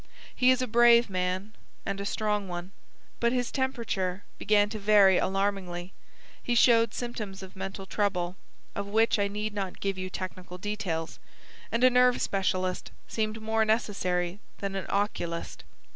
[0.33, 1.53] He is a brave man
[1.85, 2.71] and a strong one.
[3.19, 5.93] But his temperature began to vary alarmingly;
[6.41, 8.35] he showed symptoms of mental trouble,
[8.73, 11.19] of which I need not give you technical details;
[11.71, 15.63] and a nerve specialist seemed more necessary than an oculist.